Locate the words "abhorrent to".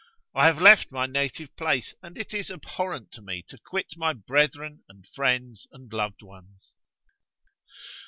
2.49-3.21